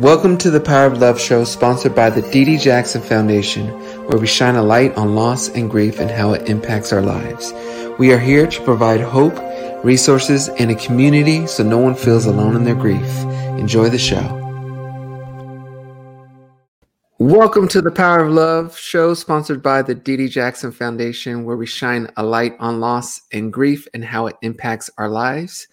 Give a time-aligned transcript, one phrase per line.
[0.00, 3.68] Welcome to the Power of Love show sponsored by the Dee Dee Jackson Foundation,
[4.08, 7.52] where we shine a light on loss and grief and how it impacts our lives.
[7.96, 9.38] We are here to provide hope,
[9.84, 13.06] resources, and a community so no one feels alone in their grief.
[13.56, 14.20] Enjoy the show.
[17.18, 21.56] Welcome to the Power of Love show sponsored by the Dee Dee Jackson Foundation, where
[21.56, 25.68] we shine a light on loss and grief and how it impacts our lives.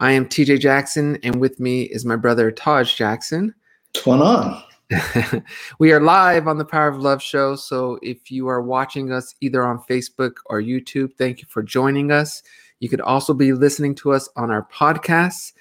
[0.00, 3.54] I am TJ Jackson, and with me is my brother Taj Jackson.
[4.04, 4.62] Going on?
[5.78, 7.54] we are live on the Power of Love show.
[7.56, 12.10] So if you are watching us either on Facebook or YouTube, thank you for joining
[12.10, 12.42] us.
[12.78, 15.52] You could also be listening to us on our podcasts.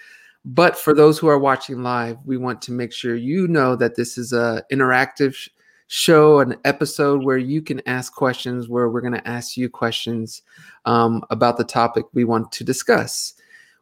[0.46, 3.96] But for those who are watching live, we want to make sure you know that
[3.96, 5.50] this is a interactive
[5.88, 10.44] show, an episode where you can ask questions, where we're going to ask you questions
[10.86, 13.34] um, about the topic we want to discuss.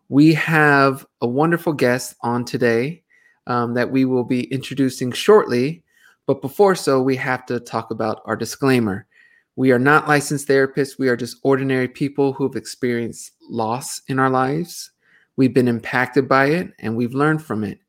[0.10, 3.04] We have a wonderful guest on today
[3.48, 5.84] um, that we will be introducing shortly.
[6.28, 9.08] But before so, we have to talk about our disclaimer.
[9.56, 11.00] We are not licensed therapists.
[11.00, 14.92] We are just ordinary people who have experienced loss in our lives.
[15.36, 17.80] We've been impacted by it and we've learned from it.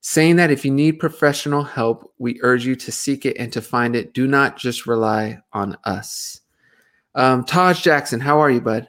[0.00, 3.62] Saying that if you need professional help, we urge you to seek it and to
[3.62, 4.12] find it.
[4.12, 6.40] Do not just rely on us.
[7.14, 8.86] Um, Taj Jackson, how are you, bud?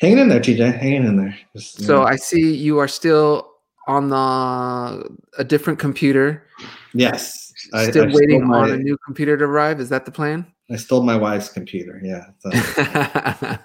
[0.00, 0.78] Hanging in there, TJ.
[0.78, 1.38] Hanging in there.
[1.54, 2.02] Just, so know.
[2.04, 3.55] I see you are still
[3.86, 6.46] on the a different computer.
[6.94, 7.52] Yes.
[7.56, 9.80] Still I, I waiting my, on a new computer to arrive.
[9.80, 10.46] Is that the plan?
[10.70, 12.00] I stole my wife's computer.
[12.02, 12.26] Yeah.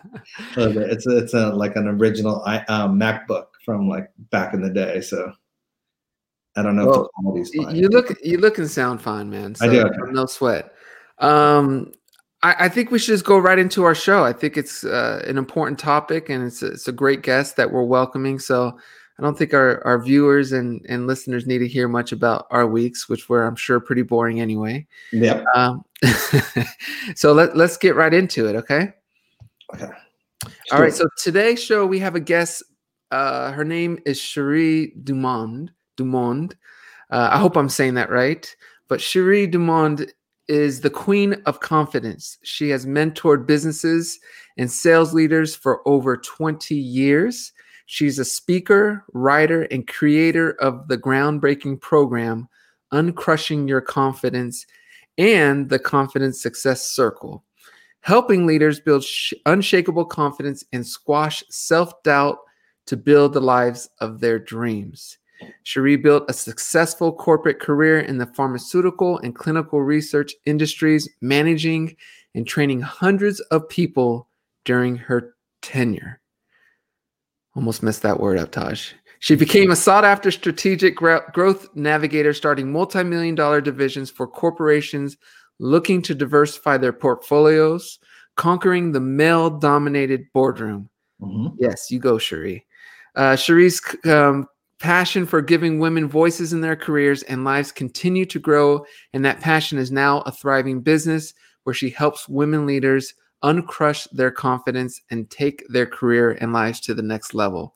[0.54, 4.70] So, it's a, it's a, like an original um, MacBook from like back in the
[4.70, 5.02] day.
[5.02, 5.34] So
[6.56, 7.76] I don't know well, if the quality's fine.
[7.76, 9.56] You look you look and sound fine, man.
[9.56, 9.82] So I do.
[9.82, 10.12] Okay.
[10.12, 10.74] No sweat.
[11.20, 11.92] Um,
[12.44, 14.24] I, I, think we should just go right into our show.
[14.24, 17.72] I think it's uh, an important topic and it's a, it's a great guest that
[17.72, 18.40] we're welcoming.
[18.40, 18.78] So
[19.20, 22.66] I don't think our, our viewers and, and listeners need to hear much about our
[22.66, 24.88] weeks, which were, I'm sure, pretty boring anyway.
[25.12, 25.44] Yeah.
[25.54, 25.84] Um,
[27.16, 28.94] so let, let's get right into it, okay?
[29.76, 29.92] Okay.
[30.72, 30.94] All right.
[30.94, 32.64] So today's show, we have a guest.
[33.12, 35.70] Uh, her name is Sheri DuMond.
[35.98, 36.54] DuMond.
[37.12, 38.54] Uh, I hope I'm saying that right.
[38.88, 40.10] But Sheri DuMond
[40.48, 42.38] is the queen of confidence.
[42.44, 44.20] She has mentored businesses
[44.58, 47.54] and sales leaders for over 20 years.
[47.92, 52.48] She's a speaker, writer, and creator of the groundbreaking program,
[52.94, 54.66] Uncrushing Your Confidence
[55.18, 57.44] and the Confidence Success Circle,
[58.00, 62.38] helping leaders build sh- unshakable confidence and squash self doubt
[62.86, 65.18] to build the lives of their dreams.
[65.66, 71.98] Sheri built a successful corporate career in the pharmaceutical and clinical research industries, managing
[72.36, 74.30] and training hundreds of people
[74.64, 76.21] during her tenure.
[77.56, 78.94] Almost messed that word up, Taj.
[79.20, 85.18] She became a sought after strategic growth navigator, starting multi million dollar divisions for corporations
[85.60, 88.00] looking to diversify their portfolios,
[88.36, 90.90] conquering the male dominated boardroom.
[91.22, 91.56] Mm-hmm.
[91.60, 92.64] Yes, you go, Sheri.
[93.16, 94.48] Uh, Sheri's um,
[94.80, 99.40] passion for giving women voices in their careers and lives continue to grow, and that
[99.40, 103.14] passion is now a thriving business where she helps women leaders
[103.44, 107.76] uncrush their confidence and take their career and lives to the next level.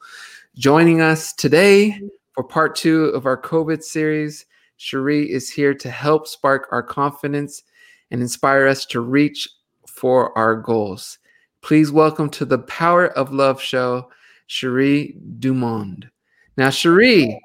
[0.56, 2.00] Joining us today
[2.34, 4.46] for part two of our COVID series,
[4.80, 7.64] Sheri is here to help spark our confidence
[8.12, 9.50] and inspire us to reach
[9.88, 11.18] for our goals.
[11.62, 14.10] Please welcome to the Power of Love show,
[14.48, 16.10] Sheri DuMond.
[16.58, 17.40] Now, Sheri,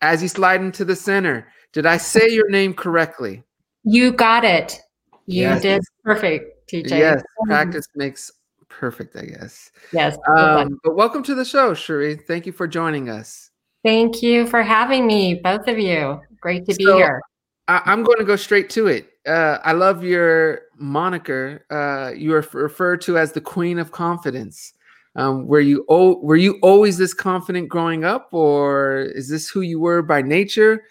[0.00, 3.44] as you slide into the center, did I say your name correctly?
[3.84, 4.78] You got it.
[5.26, 5.62] You yes.
[5.62, 6.61] did perfect.
[6.72, 8.30] Yes, practice makes
[8.68, 9.70] perfect, I guess.
[9.92, 10.16] Yes.
[10.36, 12.20] Um, but welcome to the show, Sheri.
[12.26, 13.50] Thank you for joining us.
[13.84, 16.20] Thank you for having me, both of you.
[16.40, 17.20] Great to be here.
[17.68, 19.08] I, am going to go straight to it.
[19.26, 21.64] Uh, I love your moniker.
[21.70, 24.72] Uh, you are referred to as the Queen of Confidence.
[25.14, 29.60] Um, were you o- were you always this confident growing up, or is this who
[29.60, 30.84] you were by nature?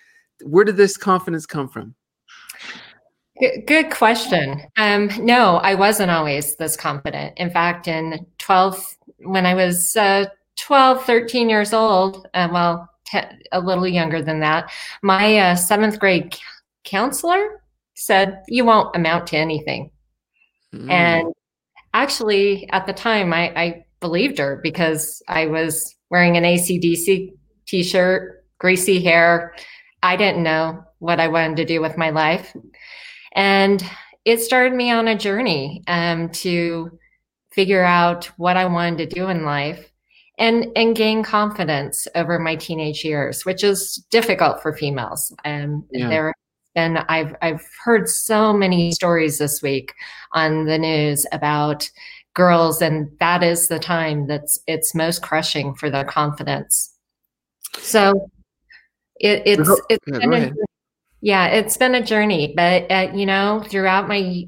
[0.44, 1.96] Where did this confidence come from?
[3.41, 4.61] Good question.
[4.78, 7.34] Um, no, I wasn't always this confident.
[7.38, 10.26] In fact, in 12, when I was uh,
[10.59, 12.88] 12, 13 years old, uh, well,
[13.52, 14.72] a little younger than that,
[15.02, 16.41] my uh, seventh grade c-
[16.84, 17.61] counselor
[17.96, 19.90] said, You won't amount to anything.
[20.73, 20.91] Mm.
[20.91, 21.34] And
[21.96, 27.34] actually, at the time, I, I believed her because I was wearing an AC/DC
[27.66, 29.55] t shirt, greasy hair.
[30.03, 32.55] I didn't know what I wanted to do with my life.
[33.33, 33.83] And
[34.25, 36.97] it started me on a journey um, to
[37.51, 39.91] figure out what I wanted to do in life.
[40.37, 45.33] and and gain confidence over my teenage years, which is difficult for females.
[45.45, 46.09] And yeah.
[46.09, 46.33] there
[46.75, 49.93] and I've I've heard so many stories this week
[50.33, 51.89] on the news about
[52.33, 56.93] girls, and that is the time that's it's most crushing for their confidence.
[57.78, 58.29] So
[59.19, 60.53] it, it's it's yeah, been a,
[61.22, 64.46] yeah, it's been a journey, but uh, you know, throughout my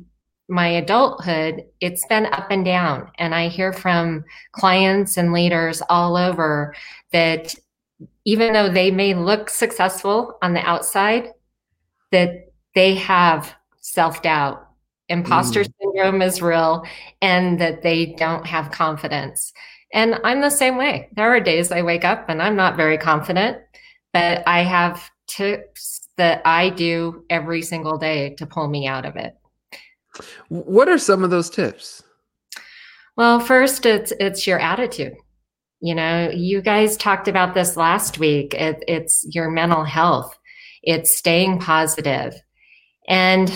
[0.50, 6.18] my adulthood, it's been up and down, and I hear from clients and leaders all
[6.18, 6.75] over
[7.12, 7.56] that
[8.25, 11.30] even though they may look successful on the outside,
[12.12, 14.68] that they have self doubt.
[15.10, 15.74] Imposter mm.
[15.81, 16.86] syndrome is real
[17.22, 19.54] and that they don't have confidence.
[19.94, 21.10] And I'm the same way.
[21.16, 23.58] There are days I wake up and I'm not very confident,
[24.14, 29.15] but I have tips that I do every single day to pull me out of
[29.15, 29.36] it.
[30.50, 32.04] What are some of those tips?
[33.18, 35.13] Well, first it's it's your attitude.
[35.81, 38.54] You know, you guys talked about this last week.
[38.54, 40.38] It, it's your mental health
[40.83, 42.36] it's staying positive.
[43.07, 43.51] And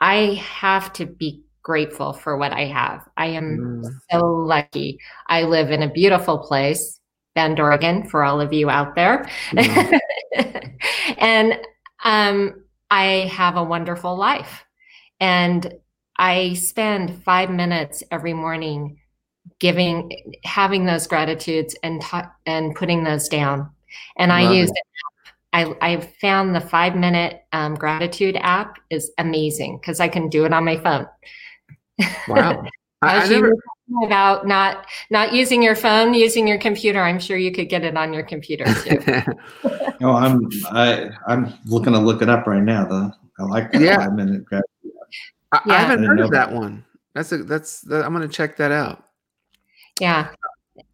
[0.00, 3.06] I have to be grateful for what I have.
[3.16, 3.90] I am mm.
[4.10, 4.98] so lucky.
[5.26, 6.97] I live in a beautiful place,
[7.34, 9.28] Bend, Oregon, for all of you out there.
[9.52, 10.00] Mm.
[11.18, 11.58] and
[12.04, 14.64] um, I have a wonderful life.
[15.20, 15.74] And
[16.16, 18.98] I spend five minutes every morning
[19.58, 20.10] giving,
[20.44, 23.70] having those gratitudes and, ta- and putting those down.
[24.16, 24.72] And Love I use
[25.52, 30.44] I, I found the five minute um, gratitude app is amazing because I can do
[30.44, 31.06] it on my phone.
[32.28, 32.64] Wow.
[33.02, 33.54] I, I never...
[34.04, 37.02] about not not using your phone, using your computer.
[37.02, 39.00] I'm sure you could get it on your computer too.
[40.02, 42.86] oh, I'm I I'm looking to look it up right now.
[42.86, 43.98] Though I like that yeah.
[43.98, 44.68] five minute gratitude.
[45.52, 45.72] I, yeah.
[45.74, 46.84] I haven't I heard of that, that one.
[47.14, 49.04] That's a that's that, I'm going to check that out.
[50.00, 50.28] Yeah,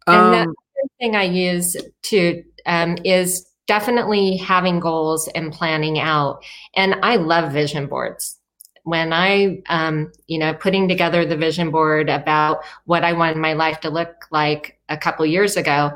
[0.07, 0.55] and the um,
[0.99, 6.43] thing I use to um, is definitely having goals and planning out.
[6.75, 8.37] And I love vision boards.
[8.85, 13.53] When I, um, you know, putting together the vision board about what I wanted my
[13.53, 15.91] life to look like a couple years ago,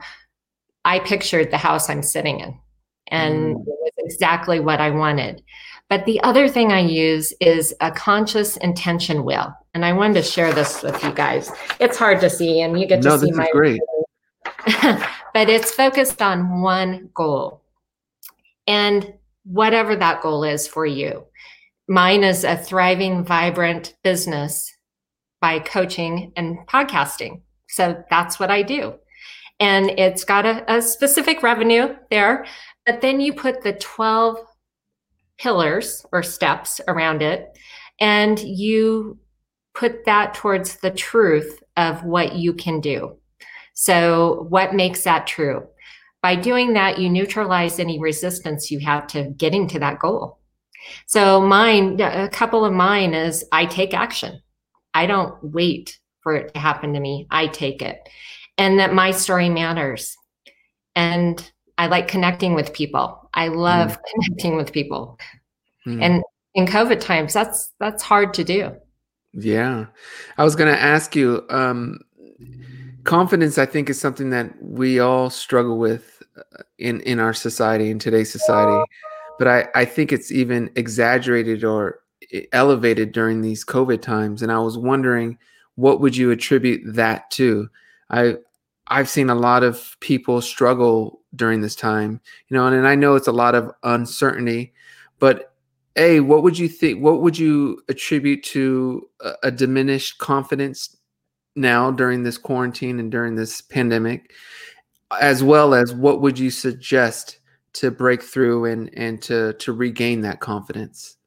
[0.86, 2.60] I pictured the house I'm sitting in,
[3.08, 3.62] and mm.
[3.62, 5.44] it was exactly what I wanted.
[5.88, 10.24] But the other thing I use is a conscious intention wheel, and I wanted to
[10.24, 11.52] share this with you guys.
[11.80, 13.50] It's hard to see, and you get to no, see my.
[13.52, 13.82] Great.
[15.34, 17.62] but it's focused on one goal
[18.68, 19.14] and
[19.44, 21.26] whatever that goal is for you.
[21.90, 24.72] Mine is a thriving, vibrant business
[25.42, 27.42] by coaching and podcasting.
[27.68, 28.94] So that's what I do.
[29.60, 32.46] And it's got a, a specific revenue there,
[32.86, 34.38] but then you put the 12
[35.40, 37.58] pillars or steps around it,
[38.00, 39.18] and you
[39.74, 43.18] put that towards the truth of what you can do.
[43.74, 45.66] So, what makes that true?
[46.22, 50.39] By doing that, you neutralize any resistance you have to getting to that goal.
[51.06, 54.42] So, mine, a couple of mine is I take action.
[54.94, 58.08] I don't wait for it to happen to me, I take it.
[58.58, 60.16] And that my story matters.
[60.96, 63.30] And I like connecting with people.
[63.34, 64.02] I love mm.
[64.12, 65.18] connecting with people.
[65.88, 66.04] Mm.
[66.04, 66.24] And
[66.56, 68.76] in COVID times, that's that's hard to do.
[69.34, 69.86] Yeah.
[70.38, 72.00] I was going to ask you um
[73.04, 77.90] confidence i think is something that we all struggle with uh, in in our society
[77.90, 78.84] in today's society
[79.40, 82.02] but i i think it's even exaggerated or
[82.52, 84.44] elevated during these covid times.
[84.44, 85.38] And i was wondering
[85.76, 87.70] what would you attribute that to?
[88.10, 88.36] I
[88.88, 92.96] i've seen a lot of people struggle during this time you know and, and i
[92.96, 94.74] know it's a lot of uncertainty
[95.20, 95.54] but
[95.96, 100.98] a what would you think what would you attribute to a, a diminished confidence
[101.56, 104.32] now during this quarantine and during this pandemic,
[105.20, 107.40] as well as what would you suggest
[107.74, 111.18] to break through and and to to regain that confidence?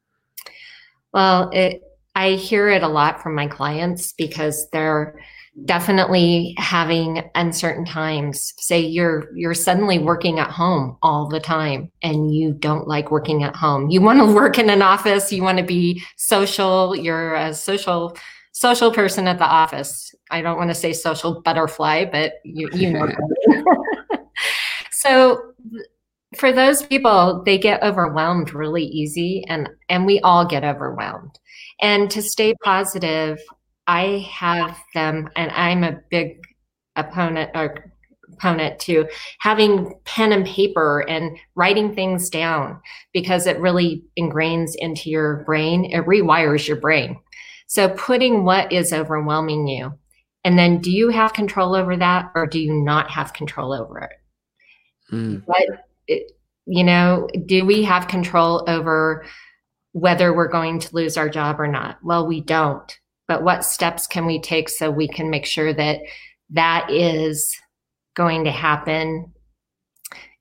[1.13, 1.81] Well, it,
[2.15, 5.19] I hear it a lot from my clients because they're
[5.65, 12.33] definitely having uncertain times say you're you're suddenly working at home all the time and
[12.33, 15.59] you don't like working at home you want to work in an office you want
[15.59, 18.17] to be social you're a social
[18.53, 20.15] social person at the office.
[20.31, 23.09] I don't want to say social butterfly, but you, you know.
[24.91, 25.53] so
[26.37, 31.39] for those people, they get overwhelmed really easy and and we all get overwhelmed.
[31.81, 33.39] And to stay positive,
[33.87, 36.41] I have them and I'm a big
[36.95, 37.91] opponent or
[38.33, 39.07] opponent to
[39.39, 42.79] having pen and paper and writing things down
[43.13, 45.85] because it really ingrains into your brain.
[45.85, 47.19] It rewires your brain.
[47.67, 49.97] So putting what is overwhelming you
[50.45, 53.99] And then do you have control over that or do you not have control over
[53.99, 54.11] it?
[55.13, 55.43] Mm.
[55.45, 59.25] But, you know, do we have control over
[59.91, 61.97] whether we're going to lose our job or not?
[62.03, 62.99] Well, we don't.
[63.27, 65.99] But what steps can we take so we can make sure that
[66.51, 67.55] that is
[68.15, 69.31] going to happen?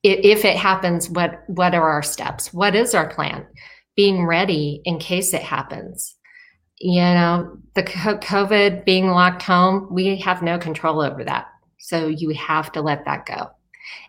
[0.03, 2.53] If it happens, what what are our steps?
[2.53, 3.47] What is our plan?
[3.95, 6.17] Being ready in case it happens
[6.83, 11.47] you know, the COVID being locked home, we have no control over that.
[11.79, 13.51] So you have to let that go.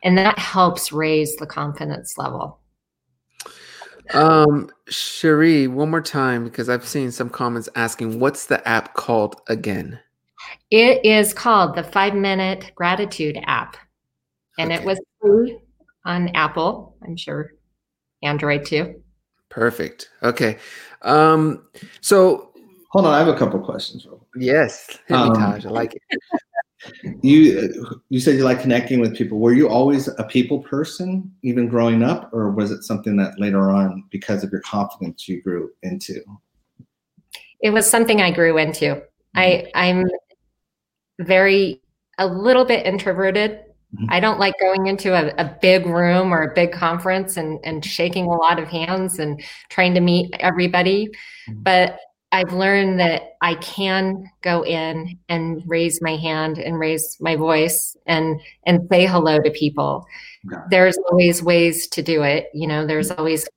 [0.04, 2.60] And that helps raise the confidence level.
[4.14, 9.42] Um, Sheri, one more time because I've seen some comments asking, what's the app called
[9.48, 10.00] again?
[10.72, 13.78] It is called the Five Minute Gratitude app,
[14.58, 14.82] and okay.
[14.82, 15.58] it was free
[16.06, 16.98] on Apple.
[17.04, 17.54] I'm sure
[18.24, 19.02] Android too.
[19.50, 20.10] Perfect.
[20.22, 20.58] Okay.
[21.02, 21.66] Um,
[22.02, 22.54] so
[22.94, 24.06] Hold on, I have a couple questions.
[24.36, 25.66] Yes, hit me, um, Taj.
[25.66, 26.20] I like it.
[27.22, 29.40] You you said you like connecting with people.
[29.40, 33.72] Were you always a people person, even growing up, or was it something that later
[33.72, 36.22] on, because of your confidence, you grew into?
[37.62, 38.86] It was something I grew into.
[38.86, 39.40] Mm-hmm.
[39.40, 40.06] I I'm
[41.20, 41.82] very
[42.18, 43.60] a little bit introverted.
[43.96, 44.06] Mm-hmm.
[44.10, 47.86] I don't like going into a, a, big room or a big conference and, and
[47.86, 51.08] shaking a lot of hands and trying to meet everybody.
[51.48, 51.62] Mm-hmm.
[51.62, 52.00] But
[52.34, 57.96] I've learned that I can go in and raise my hand and raise my voice
[58.08, 60.06] and and say hello to people.
[60.72, 62.50] There's always ways to do it.
[62.54, 63.48] You know, there's always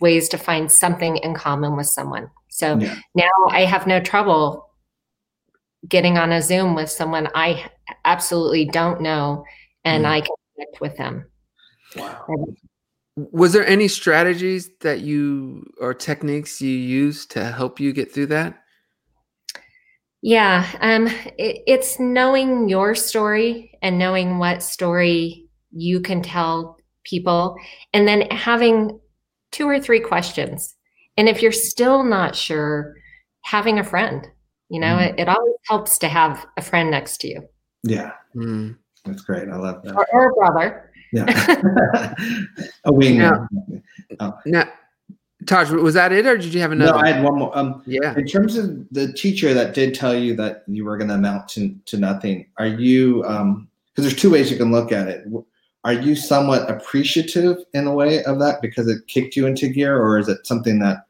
[0.00, 2.30] ways to find something in common with someone.
[2.48, 2.98] So yeah.
[3.14, 4.70] now I have no trouble
[5.86, 7.70] getting on a Zoom with someone I
[8.06, 9.44] absolutely don't know
[9.84, 10.08] and mm.
[10.08, 11.26] I can connect with them.
[11.96, 12.24] Wow
[13.16, 18.26] was there any strategies that you or techniques you use to help you get through
[18.26, 18.58] that?
[20.22, 27.56] Yeah um it, it's knowing your story and knowing what story you can tell people
[27.92, 29.00] and then having
[29.50, 30.74] two or three questions.
[31.16, 32.94] And if you're still not sure
[33.42, 34.26] having a friend
[34.70, 35.10] you know mm.
[35.10, 37.42] it, it, always helps to have a friend next to you.
[37.82, 38.12] Yeah.
[38.34, 38.78] Mm.
[39.04, 39.48] that's great.
[39.48, 39.94] I love that.
[39.94, 42.14] Or, or a brother yeah.
[42.84, 43.18] a wing.
[43.18, 43.48] Now,
[44.20, 44.38] oh.
[44.46, 44.68] now,
[45.46, 46.92] Taj, was that it, or did you have another?
[46.92, 47.56] No, I had one more.
[47.56, 48.14] Um, yeah.
[48.16, 51.48] In terms of the teacher that did tell you that you were going to amount
[51.50, 53.24] to to nothing, are you?
[53.24, 55.26] Um, because there's two ways you can look at it.
[55.84, 60.00] Are you somewhat appreciative in a way of that because it kicked you into gear,
[60.00, 61.04] or is it something that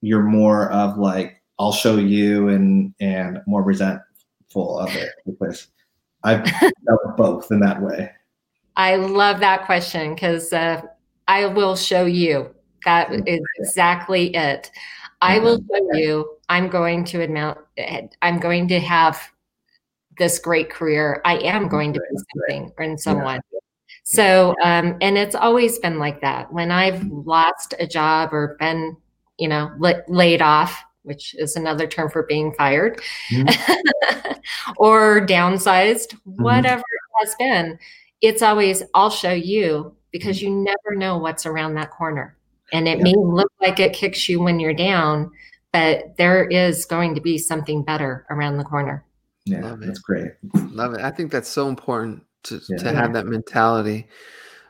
[0.00, 5.68] you're more of like I'll show you and and more resentful of it because
[6.24, 6.44] I've
[7.16, 8.10] both in that way.
[8.76, 10.82] I love that question because uh,
[11.28, 12.54] I will show you.
[12.84, 14.70] That is exactly it.
[15.20, 16.36] I will show you.
[16.48, 17.58] I'm going to amount.
[18.22, 19.22] I'm going to have
[20.18, 21.22] this great career.
[21.24, 23.40] I am going to be something in someone.
[24.04, 26.52] So, um, and it's always been like that.
[26.52, 28.96] When I've lost a job or been,
[29.38, 29.70] you know,
[30.08, 33.00] laid off, which is another term for being fired,
[33.30, 34.32] mm-hmm.
[34.76, 36.42] or downsized, mm-hmm.
[36.42, 37.78] whatever it has been,
[38.22, 42.36] it's always I'll show you because you never know what's around that corner.
[42.72, 43.04] And it yeah.
[43.04, 45.30] may look like it kicks you when you're down,
[45.72, 49.04] but there is going to be something better around the corner.
[49.44, 50.04] Yeah, Love that's it.
[50.04, 50.32] great.
[50.54, 51.00] Love it.
[51.00, 52.76] I think that's so important to, yeah.
[52.78, 54.08] to have that mentality.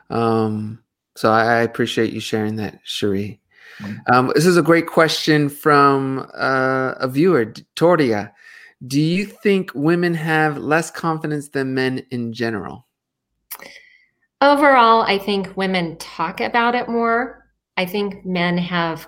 [0.09, 0.83] Um,
[1.15, 3.39] so I, I appreciate you sharing that, Sheri.
[3.79, 4.13] Mm-hmm.
[4.13, 7.45] Um, this is a great question from uh, a viewer,
[7.75, 8.31] Tordia.
[8.85, 12.85] Do you think women have less confidence than men in general?
[14.43, 17.45] Overall, I think women talk about it more.
[17.77, 19.07] I think men have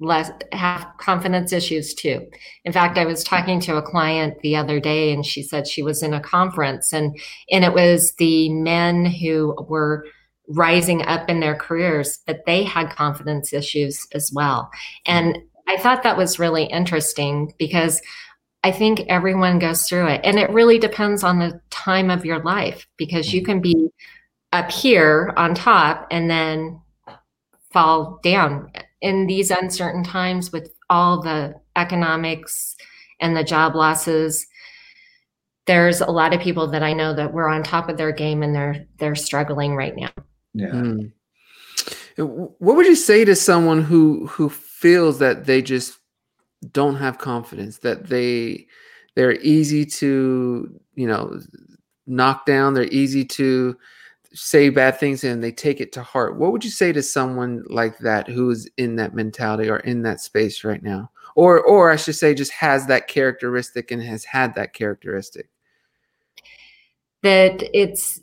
[0.00, 2.26] less have confidence issues too.
[2.64, 5.84] In fact, I was talking to a client the other day and she said she
[5.84, 7.16] was in a conference and
[7.48, 10.04] and it was the men who were
[10.48, 14.68] rising up in their careers but they had confidence issues as well.
[15.06, 15.38] And
[15.68, 18.02] I thought that was really interesting because
[18.64, 22.42] I think everyone goes through it and it really depends on the time of your
[22.42, 23.52] life because you mm-hmm.
[23.52, 23.90] can be
[24.52, 26.80] up here on top and then
[27.72, 28.70] fall down.
[29.00, 32.76] In these uncertain times with all the economics
[33.20, 34.46] and the job losses
[35.66, 38.42] there's a lot of people that i know that were on top of their game
[38.42, 40.10] and they're they're struggling right now.
[40.52, 40.70] Yeah.
[40.70, 41.12] Mm.
[42.16, 45.98] what would you say to someone who who feels that they just
[46.72, 48.66] don't have confidence that they
[49.14, 51.38] they're easy to you know
[52.06, 53.76] knock down they're easy to
[54.32, 56.36] say bad things and they take it to heart.
[56.36, 60.02] What would you say to someone like that who is in that mentality or in
[60.02, 61.10] that space right now?
[61.34, 65.48] Or or I should say just has that characteristic and has had that characteristic.
[67.22, 68.20] that it's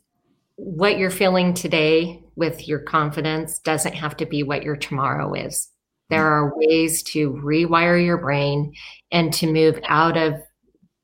[0.55, 5.69] what you're feeling today with your confidence doesn't have to be what your tomorrow is.
[6.09, 6.31] There mm.
[6.31, 8.73] are ways to rewire your brain
[9.11, 10.41] and to move out of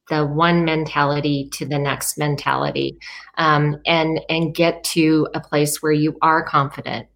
[0.10, 2.98] the one mentality to the next mentality
[3.38, 7.07] um, and and get to a place where you are confident.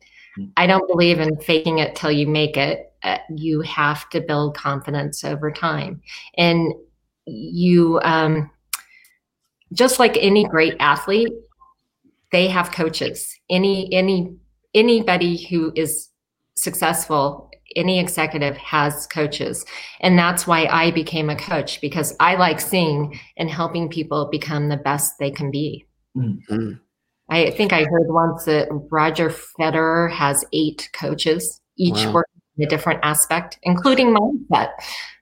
[0.55, 2.93] I don't believe in faking it till you make it.
[3.03, 6.01] Uh, you have to build confidence over time.
[6.37, 6.73] And
[7.25, 8.51] you um,
[9.73, 11.33] just like any great athlete
[12.31, 13.35] they have coaches.
[13.49, 14.35] Any any
[14.73, 16.09] anybody who is
[16.55, 19.65] successful any executive has coaches
[20.01, 24.69] and that's why i became a coach because i like seeing and helping people become
[24.69, 26.73] the best they can be mm-hmm.
[27.29, 32.13] i think i heard once that roger federer has eight coaches each wow.
[32.13, 34.71] working in a different aspect including mindset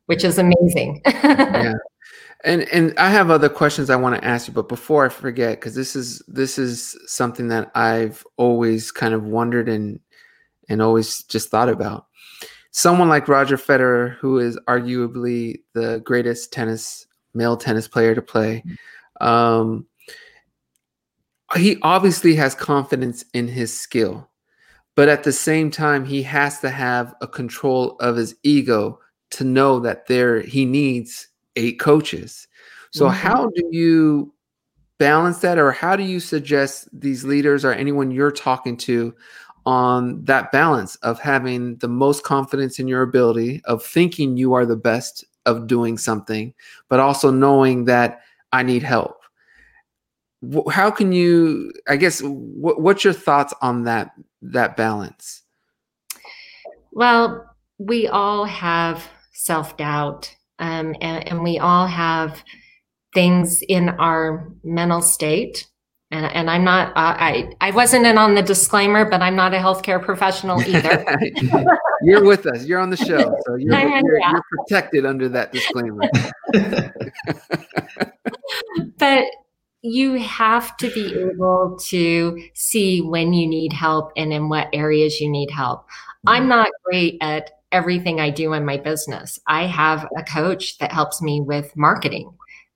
[0.08, 1.74] which is amazing yeah
[2.46, 5.60] and and I have other questions I want to ask you, but before I forget,
[5.60, 10.00] because this is this is something that I've always kind of wondered and
[10.70, 12.06] and always just thought about.
[12.78, 18.66] Someone like Roger Federer, who is arguably the greatest tennis male tennis player to play,
[19.22, 19.86] um,
[21.56, 24.30] he obviously has confidence in his skill,
[24.94, 29.46] but at the same time, he has to have a control of his ego to
[29.46, 32.46] know that there he needs eight coaches.
[32.92, 33.16] So, mm-hmm.
[33.16, 34.34] how do you
[34.98, 39.16] balance that, or how do you suggest these leaders or anyone you're talking to
[39.66, 44.66] on that balance of having the most confidence in your ability, of thinking you are
[44.66, 46.54] the best of doing something,
[46.90, 49.22] but also knowing that I need help?
[50.70, 51.72] How can you?
[51.88, 55.42] I guess what's your thoughts on that that balance?
[56.92, 57.46] Well,
[57.80, 59.04] we all have
[59.34, 62.42] self doubt um, and, and, we all have
[63.14, 65.68] things in our mental state.
[66.12, 69.54] And, and I'm not, uh, I, I wasn't in on the disclaimer, but I'm not
[69.54, 71.04] a healthcare professional either.
[72.02, 72.66] you're with us.
[72.66, 73.38] You're on the show.
[73.46, 76.04] So you're, you're, you're protected under that disclaimer.
[78.98, 79.26] but
[79.82, 85.22] you have to be able to see when you need help and in what areas
[85.22, 85.86] you need help.
[86.26, 86.50] I'm mm-hmm.
[86.50, 89.40] not great at everything I do in my business.
[89.48, 92.32] I have a coach that helps me with marketing.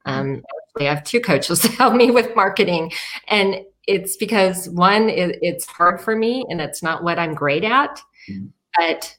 [0.06, 0.44] Um, actually,
[0.80, 2.92] I have two coaches to help me with marketing.
[3.28, 7.64] And it's because one, it, it's hard for me and it's not what I'm great
[7.64, 8.48] at, mm-hmm.
[8.78, 9.18] but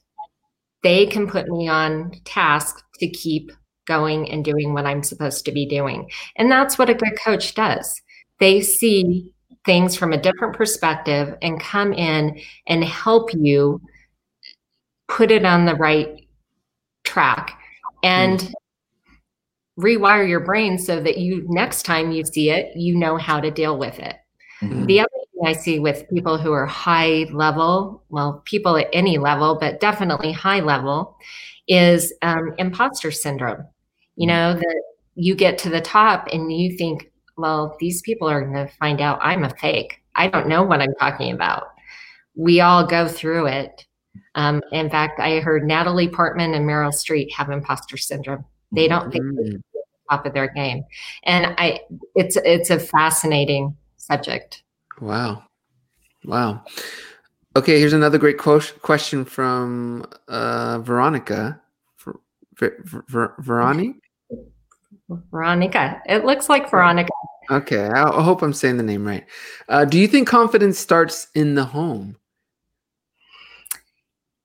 [0.83, 3.51] they can put me on task to keep
[3.87, 6.09] going and doing what I'm supposed to be doing.
[6.37, 8.01] And that's what a good coach does.
[8.39, 9.33] They see
[9.67, 13.81] things from a different perspective and come in and help you
[15.09, 16.27] put it on the right
[17.05, 17.59] track
[18.03, 18.53] and mm.
[19.81, 23.51] Rewire your brain so that you next time you see it you know how to
[23.51, 24.17] deal with it
[24.63, 24.85] mm-hmm.
[24.87, 29.19] the other thing i see with people who are high level well people at any
[29.19, 31.17] level but definitely high level
[31.69, 33.65] is um, imposter syndrome
[34.17, 34.31] you mm.
[34.31, 34.83] know that
[35.15, 39.01] you get to the top and you think well these people are going to find
[39.01, 41.69] out i'm a fake i don't know what i'm talking about
[42.35, 43.87] we all go through it
[44.35, 48.45] um, in fact, I heard Natalie Portman and Meryl Streep have imposter syndrome.
[48.73, 49.63] They don't think they're mm.
[50.11, 50.85] Top of their game,
[51.25, 51.81] and I
[52.15, 54.63] it's it's a fascinating subject.
[55.01, 55.45] Wow,
[56.25, 56.65] wow.
[57.57, 61.61] Okay, here's another great quote, question from uh, Veronica.
[62.57, 63.99] Ver, ver, ver, Veronica.
[65.31, 66.01] Veronica.
[66.07, 67.11] It looks like Veronica.
[67.51, 69.25] Okay, I hope I'm saying the name right.
[69.69, 72.17] Uh, do you think confidence starts in the home?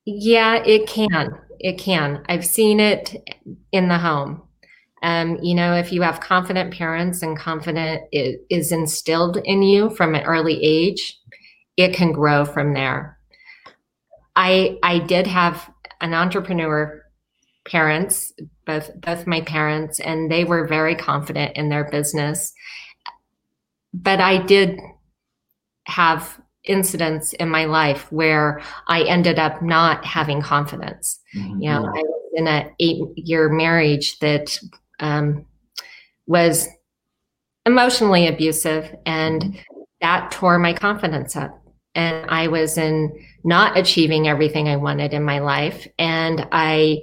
[0.06, 1.38] Yeah, it can.
[1.60, 2.24] It can.
[2.28, 3.16] I've seen it
[3.72, 4.42] in the home.
[5.06, 10.16] Um, you know, if you have confident parents and confident is instilled in you from
[10.16, 11.20] an early age,
[11.78, 13.20] it can grow from there.
[14.36, 15.70] I I did have
[16.02, 17.04] an entrepreneur
[17.70, 18.34] parents,
[18.66, 22.52] both both my parents, and they were very confident in their business.
[23.94, 24.80] But I did
[25.86, 31.20] have incidents in my life where I ended up not having confidence.
[31.38, 31.62] Mm-hmm.
[31.62, 34.58] You know, I was in an eight year marriage that
[35.00, 35.46] um,
[36.28, 36.68] was
[37.66, 39.60] emotionally abusive, and
[40.02, 41.62] that tore my confidence up.
[41.96, 43.12] And I was in
[43.44, 45.88] not achieving everything I wanted in my life.
[45.98, 47.02] And I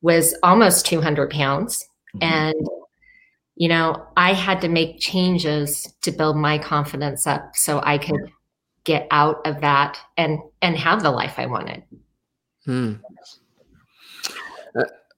[0.00, 1.86] was almost 200 pounds.
[2.16, 2.24] Mm-hmm.
[2.24, 2.68] And
[3.56, 8.32] you know, I had to make changes to build my confidence up so I could
[8.84, 11.82] get out of that and and have the life I wanted.
[12.64, 12.94] Hmm.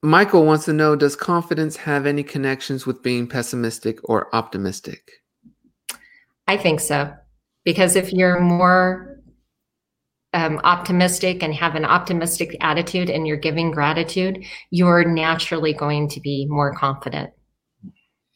[0.05, 5.11] Michael wants to know: Does confidence have any connections with being pessimistic or optimistic?
[6.47, 7.13] I think so.
[7.63, 9.19] Because if you're more
[10.33, 16.19] um, optimistic and have an optimistic attitude and you're giving gratitude, you're naturally going to
[16.19, 17.31] be more confident.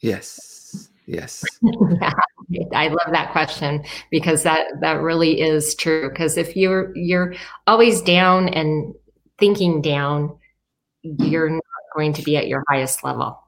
[0.00, 0.88] Yes.
[1.06, 1.44] Yes.
[2.48, 6.08] yeah, I love that question because that that really is true.
[6.08, 7.34] Because if you're you're
[7.66, 8.94] always down and
[9.38, 10.38] thinking down,
[11.02, 13.40] you're not going to be at your highest level.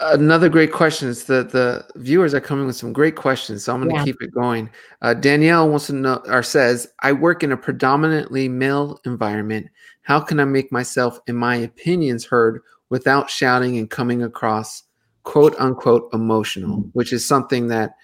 [0.00, 3.80] Another great question is that the viewers are coming with some great questions, so I'm
[3.80, 4.04] going to yeah.
[4.04, 4.70] keep it going.
[5.02, 9.68] Uh, Danielle wants to know or says, "I work in a predominantly male environment.
[10.02, 12.60] How can I make myself and my opinions heard
[12.90, 14.84] without shouting and coming across
[15.24, 17.96] quote unquote emotional?" Which is something that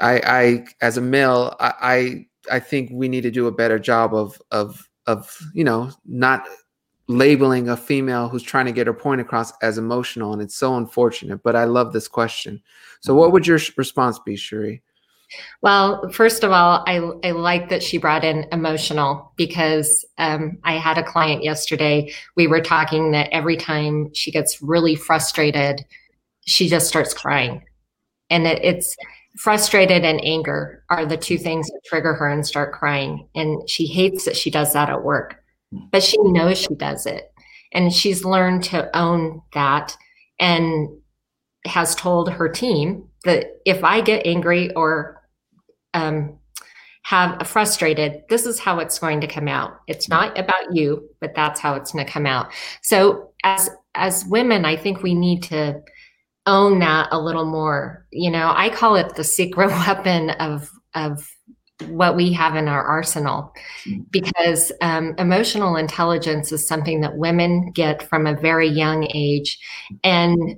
[0.00, 1.74] I, I as a male, I,
[2.50, 5.90] I I think we need to do a better job of of of you know
[6.06, 6.46] not
[7.08, 10.76] labeling a female who's trying to get her point across as emotional and it's so
[10.76, 12.62] unfortunate but i love this question.
[13.00, 14.80] So what would your response be Sheri?
[15.62, 20.74] well first of all i, I like that she brought in emotional because um, i
[20.74, 22.12] had a client yesterday.
[22.36, 25.84] We were talking that every time she gets really frustrated
[26.44, 27.64] she just starts crying.
[28.30, 28.96] And it, it's
[29.38, 33.28] frustrated and anger are the two things that trigger her and start crying.
[33.34, 35.41] And she hates that she does that at work
[35.90, 37.32] but she knows she does it.
[37.72, 39.96] And she's learned to own that
[40.38, 40.88] and
[41.64, 45.22] has told her team that if I get angry or
[45.94, 46.38] um,
[47.04, 49.80] have a frustrated, this is how it's going to come out.
[49.86, 52.52] It's not about you, but that's how it's going to come out.
[52.82, 55.82] So as as women, I think we need to
[56.46, 58.06] own that a little more.
[58.10, 61.28] You know, I call it the secret weapon of of
[61.88, 63.52] what we have in our arsenal
[63.86, 64.02] mm-hmm.
[64.10, 69.58] because um, emotional intelligence is something that women get from a very young age
[70.04, 70.56] and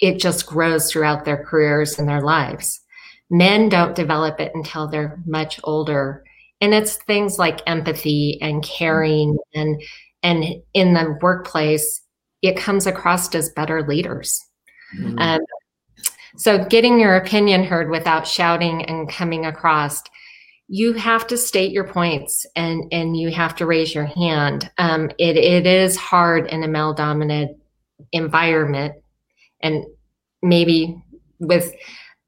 [0.00, 2.80] it just grows throughout their careers and their lives
[3.30, 6.24] men don't develop it until they're much older
[6.60, 9.82] and it's things like empathy and caring and
[10.22, 12.02] and in the workplace
[12.42, 14.44] it comes across as better leaders
[14.98, 15.18] mm-hmm.
[15.18, 15.40] um,
[16.36, 20.02] so getting your opinion heard without shouting and coming across
[20.72, 24.70] you have to state your points and and you have to raise your hand.
[24.78, 27.58] Um, it it is hard in a male dominant
[28.12, 28.94] environment,
[29.60, 29.84] and
[30.42, 31.02] maybe
[31.40, 31.74] with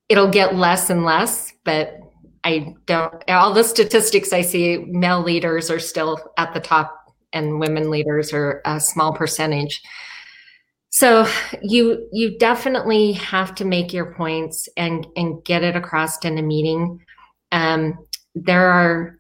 [0.09, 2.01] it'll get less and less, but
[2.43, 3.15] I don't.
[3.31, 6.93] All the statistics I see, male leaders are still at the top,
[7.33, 9.81] and women leaders are a small percentage.
[10.91, 11.29] So
[11.63, 16.43] you you definitely have to make your points and and get it across in a
[16.43, 16.99] meeting.
[17.53, 17.99] Um,
[18.35, 19.19] there are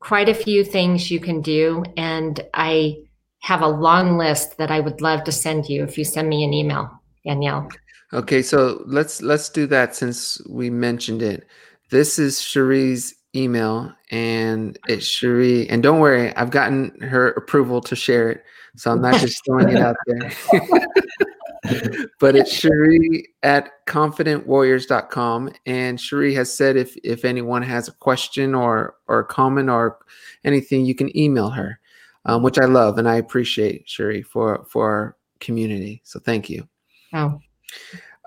[0.00, 1.84] quite a few things you can do.
[1.96, 2.98] And I
[3.40, 6.44] have a long list that I would love to send you if you send me
[6.44, 6.90] an email,
[7.24, 7.68] Danielle.
[8.12, 11.46] Okay, so let's let's do that since we mentioned it.
[11.90, 15.66] This is Sheri's email, and it's Sheri.
[15.70, 18.44] And don't worry, I've gotten her approval to share it,
[18.76, 20.30] so I'm not just throwing it out there.
[22.18, 25.52] but it's Sheri at confidentwarriors.com.
[25.64, 29.98] And Sheri has said if if anyone has a question or or a comment or
[30.44, 31.78] anything, you can email her,
[32.24, 36.00] um, which I love and I appreciate Sheri for for our community.
[36.04, 36.68] So thank you.
[37.12, 37.40] Oh.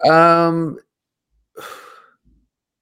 [0.10, 0.78] Um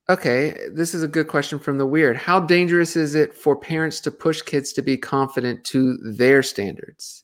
[0.08, 2.16] okay, this is a good question from the weird.
[2.16, 7.22] How dangerous is it for parents to push kids to be confident to their standards?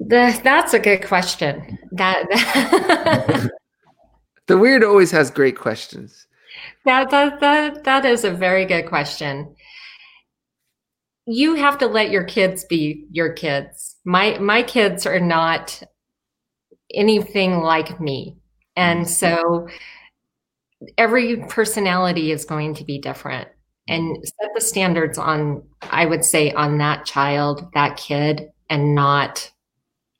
[0.00, 1.78] The, that's a good question.
[1.92, 3.50] That, that
[4.46, 6.26] the weird always has great questions.
[6.86, 9.54] That, that that that is a very good question.
[11.26, 13.96] You have to let your kids be your kids.
[14.04, 15.82] My my kids are not
[16.94, 18.38] anything like me.
[18.76, 19.12] And mm-hmm.
[19.12, 19.68] so
[20.96, 23.48] every personality is going to be different
[23.86, 29.50] and set the standards on I would say on that child, that kid and not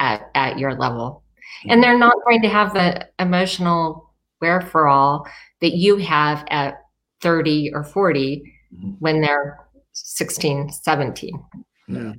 [0.00, 1.22] at, at your level.
[1.64, 1.80] And mm-hmm.
[1.82, 4.10] they're not going to have the emotional
[4.40, 5.26] wherefore all
[5.60, 6.82] that you have at
[7.20, 8.42] 30 or 40
[8.74, 8.90] mm-hmm.
[8.98, 9.58] when they're
[9.92, 11.44] 16, 17.
[11.88, 12.12] Yeah.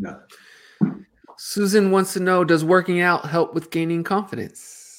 [0.00, 0.14] yeah.
[1.36, 4.96] Susan wants to know Does working out help with gaining confidence?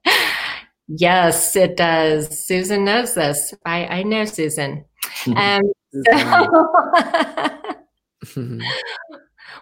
[0.88, 2.46] yes, it does.
[2.46, 3.54] Susan knows this.
[3.64, 4.84] I, I know Susan.
[5.36, 5.62] Um,
[6.04, 6.12] so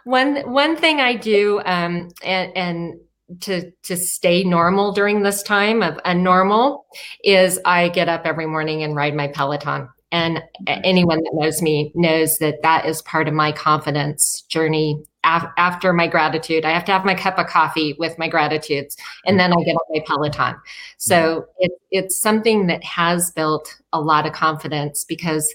[0.05, 3.01] one one thing I do, um, and, and
[3.41, 6.83] to to stay normal during this time of unnormal,
[7.25, 9.89] is I get up every morning and ride my Peloton.
[10.11, 15.51] And anyone that knows me knows that that is part of my confidence journey af-
[15.57, 16.67] after my gratitude.
[16.67, 19.75] I have to have my cup of coffee with my gratitudes, and then I get
[19.75, 20.57] on my Peloton.
[20.99, 25.55] So it, it's something that has built a lot of confidence because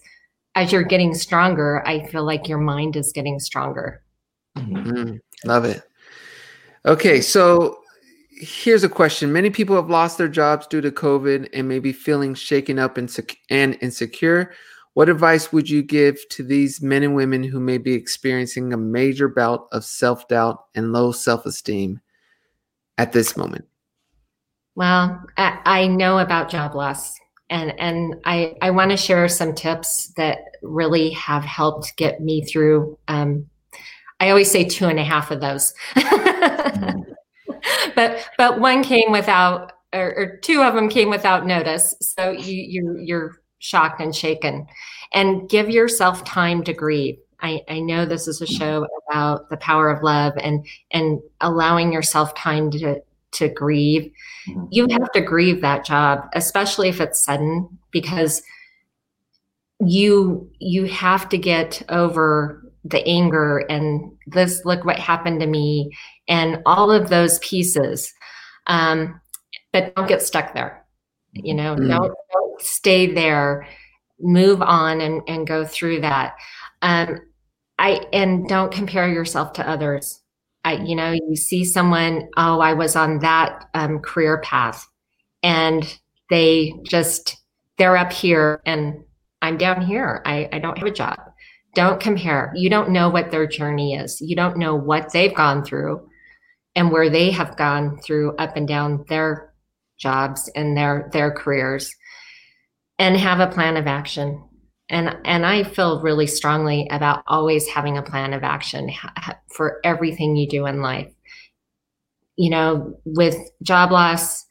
[0.56, 4.02] as you're getting stronger, I feel like your mind is getting stronger.
[4.58, 5.16] Mm-hmm.
[5.48, 5.84] Love it.
[6.86, 7.80] Okay, so
[8.30, 9.34] here's a question.
[9.34, 12.98] Many people have lost their jobs due to COVID and may be feeling shaken up
[12.98, 14.54] and, sec- and insecure.
[14.94, 18.78] What advice would you give to these men and women who may be experiencing a
[18.78, 22.02] major bout of self doubt and low self esteem
[22.98, 23.66] at this moment?
[24.76, 27.16] Well, I, I know about job loss,
[27.50, 32.44] and and I I want to share some tips that really have helped get me
[32.44, 32.98] through.
[33.08, 33.48] Um,
[34.20, 35.74] I always say two and a half of those,
[37.96, 41.94] but but one came without, or, or, two of them came without notice.
[42.02, 44.66] So you you you're shocked and shaken
[45.14, 49.58] and give yourself time to grieve I, I know this is a show about the
[49.58, 53.02] power of love and and allowing yourself time to
[53.34, 54.12] to grieve
[54.50, 54.66] mm-hmm.
[54.72, 58.42] you have to grieve that job especially if it's sudden because
[59.80, 65.90] you you have to get over the anger and this look what happened to me
[66.28, 68.14] and all of those pieces
[68.68, 69.20] um,
[69.72, 70.86] but don't get stuck there
[71.34, 71.88] you know mm.
[71.88, 73.68] don't, don't stay there
[74.20, 76.36] move on and, and go through that.
[76.82, 77.22] Um,
[77.80, 80.22] I and don't compare yourself to others.
[80.66, 84.86] I, you know, you see someone, oh, I was on that um, career path,
[85.44, 85.98] and
[86.30, 87.38] they just
[87.78, 89.04] they're up here and
[89.42, 90.24] I'm down here.
[90.26, 91.20] I, I don't have a job.
[91.78, 92.52] Don't compare.
[92.56, 94.20] You don't know what their journey is.
[94.20, 96.10] You don't know what they've gone through
[96.76, 99.54] and where they have gone through up and down their
[100.00, 101.94] jobs and their their careers
[102.98, 104.44] and have a plan of action.
[104.90, 108.90] And and I feel really strongly about always having a plan of action
[109.54, 111.14] for everything you do in life.
[112.38, 114.48] You know, with job loss,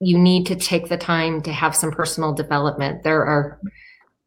[0.00, 3.04] you need to take the time to have some personal development.
[3.04, 3.60] There are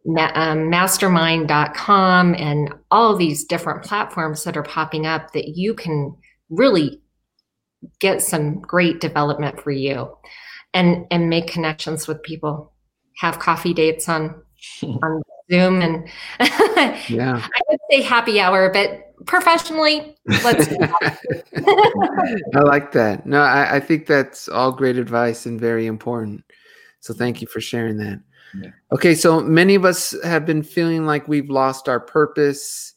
[0.08, 6.16] Um, mastermind.com and all these different platforms that are popping up that you can
[6.50, 7.00] really
[8.00, 10.12] get some great development for you
[10.74, 12.74] and and make connections with people
[13.18, 14.42] have coffee dates on
[15.04, 16.08] on Zoom and
[17.10, 17.42] yeah.
[17.44, 20.68] I would say happy hour, but professionally, let's
[22.56, 23.26] I like that.
[23.26, 26.44] No, I, I, think that's all great advice and very important.
[27.02, 28.22] So thank you for sharing that.
[28.60, 28.72] Yeah.
[28.92, 32.94] Okay, so many of us have been feeling like we've lost our purpose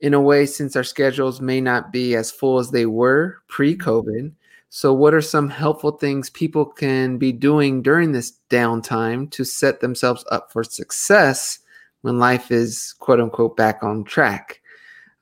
[0.00, 4.32] in a way since our schedules may not be as full as they were pre-COVID.
[4.68, 9.80] So, what are some helpful things people can be doing during this downtime to set
[9.80, 11.60] themselves up for success
[12.02, 14.60] when life is quote unquote back on track?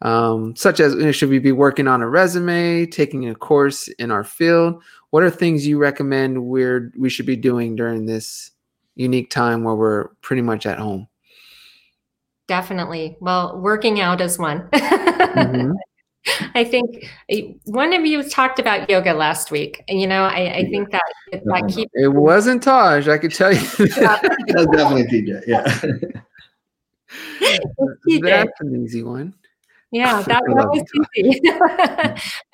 [0.01, 3.89] Um, such as you know, should we be working on a resume, taking a course
[3.89, 4.83] in our field?
[5.11, 8.52] What are things you recommend we're we should be doing during this
[8.95, 11.09] unique time where we're pretty much at home?
[12.49, 13.17] Definitely.
[13.21, 14.69] Well, working out is one.
[14.73, 15.73] mm-hmm.
[16.55, 20.57] I think eh, one of you talked about yoga last week, and you know, I,
[20.57, 21.03] I think that
[21.33, 21.91] that keeps.
[21.95, 23.61] It wasn't Taj, I could tell you.
[23.79, 25.43] That's definitely TJ.
[25.47, 25.63] Yeah,
[28.21, 29.35] that's an easy one.
[29.93, 30.85] Yeah, that, that was
[31.17, 31.41] easy.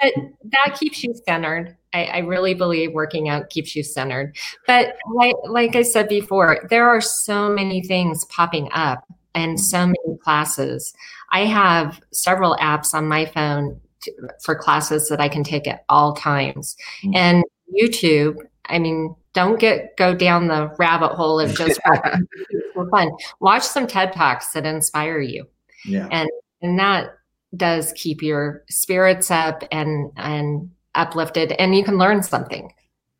[0.01, 0.12] but
[0.44, 1.77] that keeps you centered.
[1.94, 4.37] I, I, really believe working out keeps you centered.
[4.66, 9.87] But like like I said before, there are so many things popping up and so
[9.87, 10.92] many classes.
[11.31, 14.12] I have several apps on my phone to,
[14.44, 16.77] for classes that I can take at all times.
[17.03, 17.16] Mm-hmm.
[17.16, 17.44] And
[17.81, 21.81] YouTube, I mean, don't get go down the rabbit hole of just
[22.74, 23.11] for fun.
[23.40, 25.46] Watch some TED Talks that inspire you.
[25.85, 26.09] Yeah.
[26.11, 26.29] And
[26.61, 27.17] and that
[27.57, 32.73] does keep your spirits up and and uplifted and you can learn something.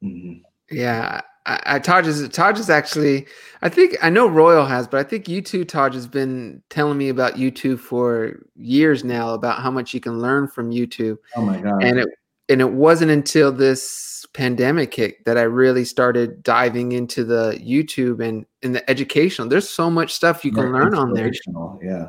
[0.03, 0.41] Mm-hmm.
[0.71, 3.27] Yeah, I, I Taj is Taj is actually
[3.63, 6.99] I think I know Royal has, but I think you too, Taj has been telling
[6.99, 11.17] me about YouTube for years now about how much you can learn from YouTube.
[11.35, 11.83] Oh my god!
[11.83, 12.09] And it
[12.49, 18.27] and it wasn't until this pandemic hit that I really started diving into the YouTube
[18.27, 19.49] and in the educational.
[19.49, 21.31] There's so much stuff you can learn on there.
[21.83, 22.09] Yeah.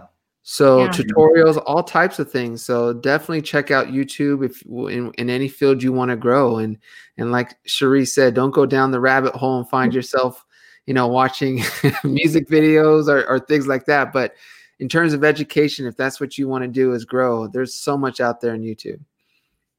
[0.51, 0.89] So yeah.
[0.89, 2.63] tutorials, all types of things.
[2.63, 6.57] So definitely check out YouTube if in, in any field you want to grow.
[6.57, 6.79] And
[7.19, 10.43] and like Sheri said, don't go down the rabbit hole and find yourself,
[10.87, 11.61] you know, watching
[12.03, 14.11] music videos or, or things like that.
[14.11, 14.33] But
[14.79, 17.95] in terms of education, if that's what you want to do is grow, there's so
[17.95, 18.99] much out there on YouTube.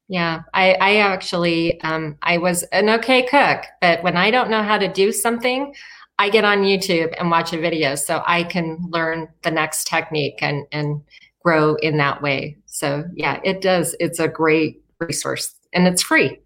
[0.07, 4.63] Yeah, I, I actually um, I was an okay cook, but when I don't know
[4.63, 5.75] how to do something,
[6.21, 10.37] I get on YouTube and watch a video so I can learn the next technique
[10.41, 11.01] and and
[11.43, 12.57] grow in that way.
[12.67, 13.95] So yeah, it does.
[13.99, 16.39] It's a great resource and it's free.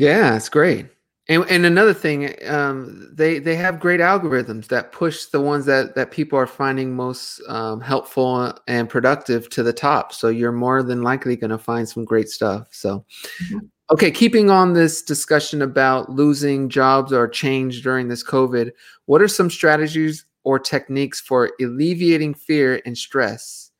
[0.00, 0.86] Yeah, it's great.
[1.28, 5.94] And, and another thing, um, they they have great algorithms that push the ones that
[5.94, 10.12] that people are finding most um, helpful and productive to the top.
[10.12, 12.66] So you're more than likely going to find some great stuff.
[12.72, 13.04] So,
[13.44, 13.58] mm-hmm.
[13.90, 18.70] Okay, keeping on this discussion about losing jobs or change during this COVID,
[19.06, 23.70] what are some strategies or techniques for alleviating fear and stress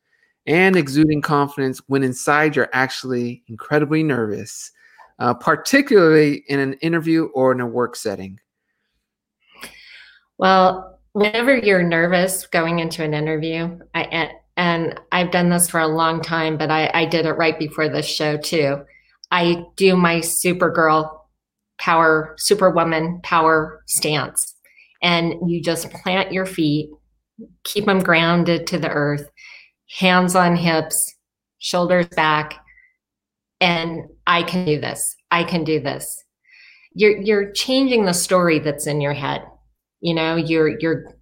[0.45, 4.71] and exuding confidence when inside you're actually incredibly nervous?
[5.19, 8.39] uh, particularly in an interview or in a work setting?
[10.37, 15.87] Well, whenever you're nervous going into an interview, I, and I've done this for a
[15.87, 18.83] long time, but I, I did it right before this show too.
[19.33, 21.09] I do my Supergirl
[21.79, 24.53] power, Superwoman power stance.
[25.01, 26.91] And you just plant your feet,
[27.63, 29.27] keep them grounded to the earth,
[29.97, 31.15] hands on hips,
[31.57, 32.59] shoulders back,
[33.59, 35.15] and I can do this.
[35.31, 36.23] I can do this.
[36.93, 39.41] You're you're changing the story that's in your head.
[39.99, 41.15] You know, you're you're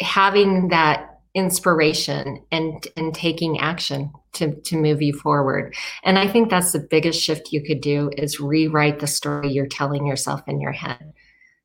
[0.00, 5.74] having that inspiration and and taking action to to move you forward.
[6.04, 9.66] And I think that's the biggest shift you could do is rewrite the story you're
[9.66, 11.12] telling yourself in your head.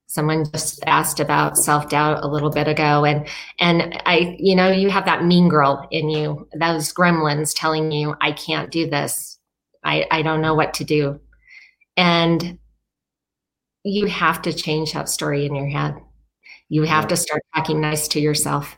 [0.10, 3.28] Someone just asked about self-doubt a little bit ago and
[3.60, 8.16] and I you know you have that mean girl in you, those gremlins telling you
[8.22, 9.38] I can't do this
[9.84, 11.20] I, I don't know what to do.
[11.96, 12.60] And
[13.84, 15.96] you have to change that story in your head.
[16.70, 18.78] You have to start talking nice to yourself.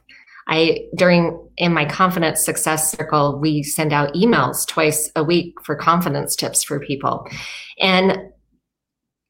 [0.50, 5.76] I during in my confidence success circle, we send out emails twice a week for
[5.76, 7.26] confidence tips for people.
[7.80, 8.18] And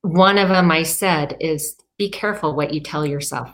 [0.01, 3.51] one of them I said is be careful what you tell yourself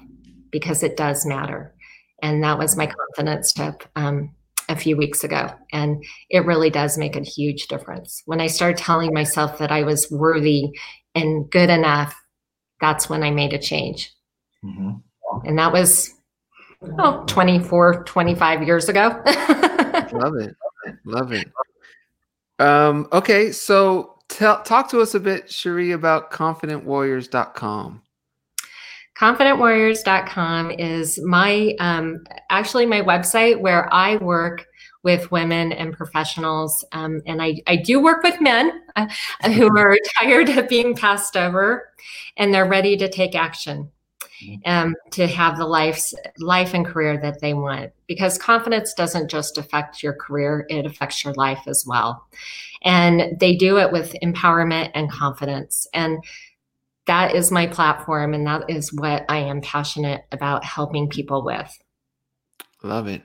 [0.51, 1.73] because it does matter.
[2.21, 3.83] And that was my confidence tip.
[3.95, 4.35] Um,
[4.69, 5.49] a few weeks ago.
[5.71, 8.23] And it really does make a huge difference.
[8.25, 10.71] When I started telling myself that I was worthy
[11.13, 12.15] and good enough,
[12.81, 14.11] that's when I made a change.
[14.63, 15.47] Mm-hmm.
[15.47, 16.14] And that was,
[16.99, 19.21] oh, 24, 25 years ago.
[20.13, 20.55] Love it.
[21.05, 21.51] Love it.
[22.59, 23.51] Um, okay.
[23.51, 28.01] So tell, talk to us a bit, Sheri, about confidentwarriors.com
[29.17, 34.65] confidentwarriors.com is my um, actually my website where i work
[35.05, 39.07] with women and professionals um, and I, I do work with men uh,
[39.51, 41.89] who are tired of being passed over
[42.37, 43.89] and they're ready to take action.
[44.65, 49.57] Um, to have the life life and career that they want because confidence doesn't just
[49.57, 52.27] affect your career it affects your life as well
[52.83, 56.23] and they do it with empowerment and confidence and
[57.05, 61.71] that is my platform and that is what I am passionate about helping people with.
[62.83, 63.23] Love it.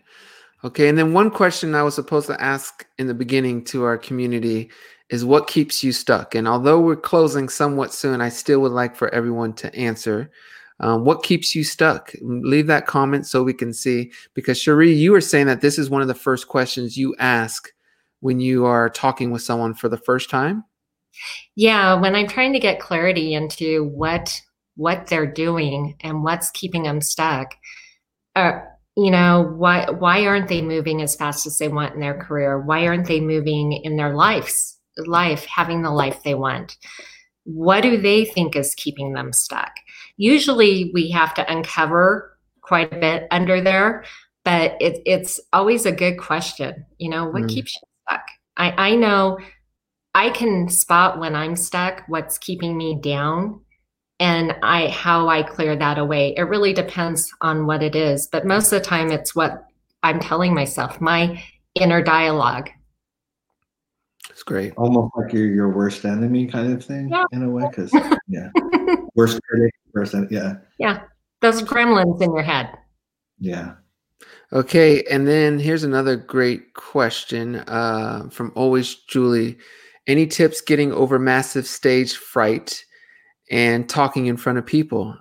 [0.63, 3.97] Okay, and then one question I was supposed to ask in the beginning to our
[3.97, 4.71] community
[5.09, 6.35] is what keeps you stuck?
[6.35, 10.31] And although we're closing somewhat soon, I still would like for everyone to answer.
[10.81, 12.13] Um, what keeps you stuck?
[12.23, 14.13] Leave that comment so we can see.
[14.35, 17.71] Because Sheri, you were saying that this is one of the first questions you ask
[18.21, 20.65] when you are talking with someone for the first time.
[21.55, 24.41] Yeah, when I'm trying to get clarity into what
[24.77, 27.55] what they're doing and what's keeping them stuck,
[28.35, 28.61] uh,
[28.97, 32.61] you know, why why aren't they moving as fast as they want in their career?
[32.61, 36.77] Why aren't they moving in their lives life, having the life they want?
[37.45, 39.73] What do they think is keeping them stuck?
[40.21, 44.05] Usually, we have to uncover quite a bit under there,
[44.45, 46.85] but it, it's always a good question.
[46.99, 47.49] You know, what mm.
[47.49, 48.27] keeps you stuck?
[48.55, 49.39] I, I know
[50.15, 53.63] I can spot when I'm stuck, what's keeping me down,
[54.19, 56.35] and I how I clear that away.
[56.37, 59.65] It really depends on what it is, but most of the time it's what
[60.03, 61.43] I'm telling myself, my
[61.75, 62.69] inner dialogue.
[64.29, 64.75] It's great.
[64.77, 67.25] Almost like you're your worst enemy kind of thing yeah.
[67.33, 67.91] in a way cuz
[68.29, 68.51] yeah.
[69.15, 70.55] worst critic, person, yeah.
[70.79, 71.03] Yeah.
[71.41, 72.71] Those gremlins in your head.
[73.39, 73.75] Yeah.
[74.53, 79.57] Okay, and then here's another great question uh, from always Julie.
[80.07, 82.85] Any tips getting over massive stage fright
[83.51, 85.17] and talking in front of people?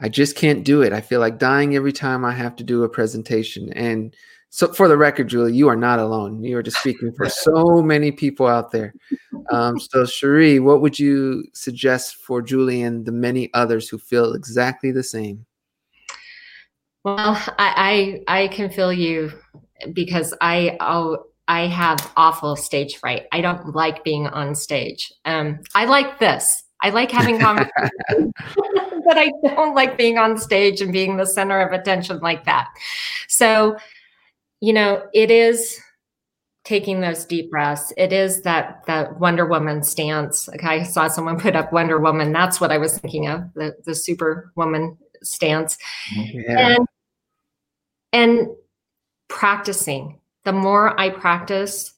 [0.00, 0.92] I just can't do it.
[0.92, 3.72] I feel like dying every time I have to do a presentation.
[3.74, 4.14] And
[4.54, 6.44] so, for the record, Julie, you are not alone.
[6.44, 8.94] You are just speaking for so many people out there.
[9.50, 14.32] Um, so, Sheri, what would you suggest for Julie and the many others who feel
[14.32, 15.44] exactly the same?
[17.02, 19.32] Well, I I, I can feel you
[19.92, 23.24] because I oh, I have awful stage fright.
[23.32, 25.12] I don't like being on stage.
[25.24, 26.62] Um, I like this.
[26.80, 27.72] I like having conversations,
[29.04, 32.68] but I don't like being on stage and being the center of attention like that.
[33.28, 33.76] So,
[34.64, 35.78] you know, it is
[36.64, 37.92] taking those deep breaths.
[37.98, 40.48] It is that that Wonder Woman stance.
[40.48, 42.32] Like I saw someone put up Wonder Woman.
[42.32, 45.76] That's what I was thinking of the the Superwoman stance,
[46.14, 46.76] yeah.
[46.76, 46.88] and
[48.14, 48.48] and
[49.28, 50.18] practicing.
[50.44, 51.92] The more I practice,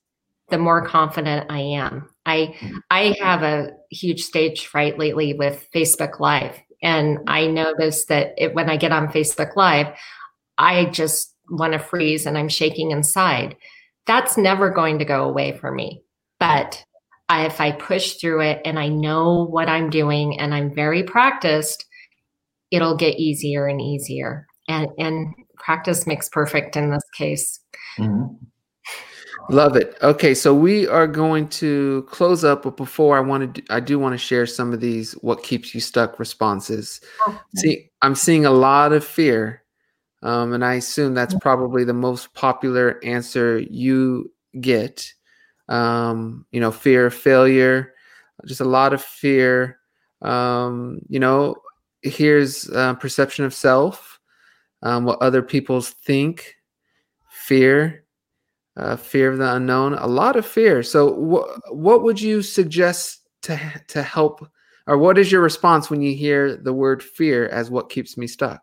[0.48, 2.10] the more confident I am.
[2.26, 2.56] I
[2.90, 8.56] I have a huge stage fright lately with Facebook Live, and I notice that it,
[8.56, 9.86] when I get on Facebook Live,
[10.58, 13.56] I just want to freeze and I'm shaking inside.
[14.06, 16.02] That's never going to go away for me.
[16.38, 16.84] But
[17.28, 21.02] I, if I push through it and I know what I'm doing and I'm very
[21.02, 21.84] practiced,
[22.70, 24.46] it'll get easier and easier.
[24.68, 27.60] And and practice makes perfect in this case.
[27.98, 28.34] Mm-hmm.
[29.48, 29.96] Love it.
[30.02, 33.96] Okay, so we are going to close up, but before I want to, I do
[33.98, 37.00] want to share some of these "what keeps you stuck" responses.
[37.28, 37.38] Okay.
[37.56, 39.62] See, I'm seeing a lot of fear,
[40.22, 45.12] um, and I assume that's probably the most popular answer you get.
[45.68, 47.94] Um, you know, fear of failure,
[48.46, 49.80] just a lot of fear.
[50.22, 51.56] Um, you know,
[52.02, 54.20] here's uh, perception of self,
[54.82, 56.54] um, what other people think,
[57.30, 58.06] fear
[58.76, 60.82] uh, fear of the unknown, a lot of fear.
[60.82, 63.58] So, wh- what would you suggest to
[63.88, 64.46] to help,
[64.86, 68.26] or what is your response when you hear the word fear as what keeps me
[68.26, 68.62] stuck?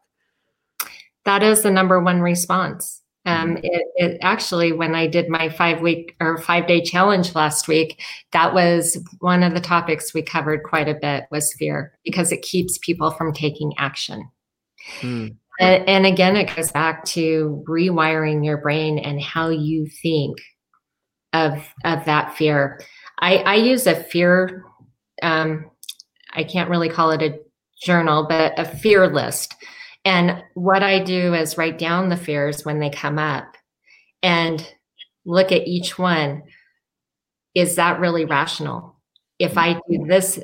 [1.26, 3.02] That is the number one response.
[3.26, 3.64] Um, mm-hmm.
[3.64, 8.02] it, it, actually, when I did my five week or five day challenge last week,
[8.34, 12.42] that was one of the topics we covered quite a bit was fear because it
[12.42, 14.30] keeps people from taking action.
[15.00, 15.38] Mm.
[15.60, 20.38] And, and again, it goes back to rewiring your brain and how you think
[21.32, 22.82] of of that fear.
[23.20, 24.66] I, I use a fear.
[25.22, 25.70] Um,
[26.34, 27.40] I can't really call it a
[27.82, 29.56] journal, but a fear list.
[30.06, 33.56] And what I do is write down the fears when they come up
[34.22, 34.68] and
[35.26, 36.44] look at each one.
[37.56, 39.00] Is that really rational?
[39.40, 40.40] If I do this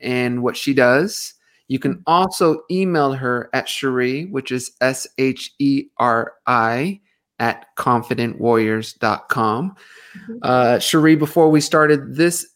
[0.00, 1.34] and what she does.
[1.68, 7.00] You can also email her at Sheri, which is S H E R I
[7.38, 9.70] at confidentwarriors.com.
[9.70, 10.32] Mm-hmm.
[10.42, 12.46] Uh, Sheri, before we started this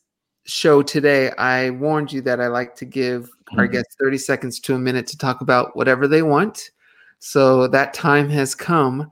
[0.46, 3.60] show today, I warned you that I like to give mm-hmm.
[3.60, 6.70] our guests 30 seconds to a minute to talk about whatever they want.
[7.20, 9.10] So that time has come.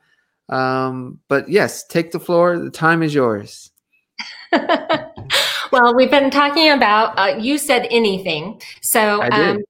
[0.49, 2.59] Um, but yes, take the floor.
[2.59, 3.71] The time is yours.
[5.73, 8.61] well, we've been talking about, uh, you said anything.
[8.83, 9.61] So, um,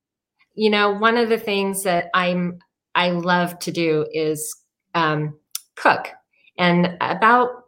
[0.55, 2.59] you know, one of the things that I'm,
[2.95, 4.55] I love to do is
[4.95, 5.39] um,
[5.77, 6.09] cook.
[6.59, 7.63] And about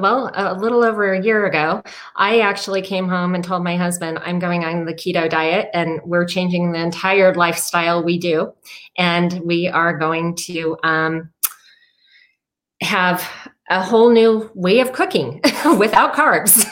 [0.00, 1.82] well, a little over a year ago,
[2.16, 6.00] I actually came home and told my husband, I'm going on the keto diet and
[6.06, 8.54] we're changing the entire lifestyle we do.
[8.96, 11.30] And we are going to um,
[12.80, 13.28] have
[13.68, 15.42] a whole new way of cooking
[15.78, 16.66] without carbs.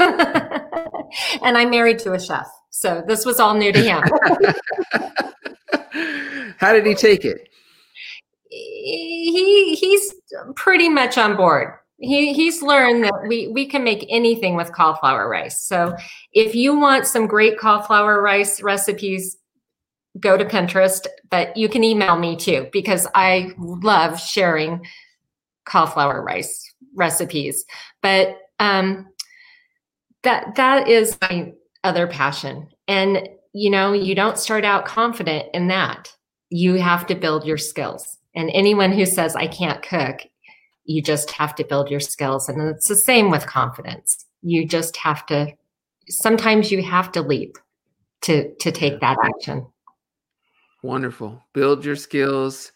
[1.43, 2.47] and I'm married to a chef.
[2.71, 4.03] So this was all new to him.
[6.59, 7.49] How did he take it?
[8.51, 10.15] He he's
[10.55, 15.29] pretty much on board he he's learned that we we can make anything with cauliflower
[15.29, 15.63] rice.
[15.63, 15.95] So
[16.33, 19.37] if you want some great cauliflower rice recipes,
[20.19, 24.85] go to Pinterest, but you can email me too because I love sharing
[25.67, 27.65] cauliflower rice recipes.
[28.03, 29.07] But um,
[30.23, 31.53] that that is my
[31.85, 36.13] other passion, and you know you don't start out confident in that.
[36.51, 38.19] You have to build your skills.
[38.35, 40.21] And anyone who says I can't cook
[40.91, 42.49] you just have to build your skills.
[42.49, 44.27] And it's the same with confidence.
[44.43, 45.53] You just have to,
[46.09, 47.57] sometimes you have to leap
[48.23, 49.67] to, to take that action.
[50.83, 51.41] Wonderful.
[51.55, 52.73] Build your skills.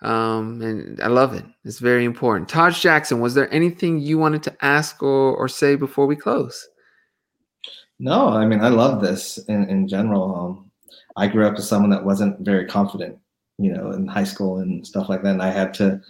[0.00, 1.44] Um, and I love it.
[1.64, 2.48] It's very important.
[2.48, 6.66] Taj Jackson, was there anything you wanted to ask or, or say before we close?
[8.02, 10.34] No, I mean, I love this in, in general.
[10.34, 10.70] Um,
[11.14, 13.16] I grew up as someone that wasn't very confident,
[13.58, 15.30] you know, in high school and stuff like that.
[15.30, 16.00] And I had to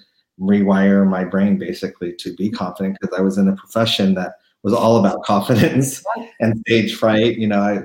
[0.41, 4.73] rewire my brain basically to be confident because I was in a profession that was
[4.73, 6.03] all about confidence
[6.41, 7.37] and stage fright.
[7.37, 7.81] You know, I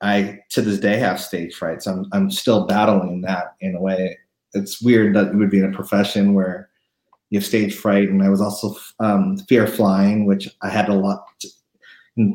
[0.00, 3.80] I to this day have stage fright, so I'm I'm still battling that in a
[3.80, 4.16] way.
[4.52, 6.68] It's weird that it would be in a profession where
[7.30, 10.94] you have stage fright, and I was also um, fear flying, which I had a
[10.94, 11.24] lot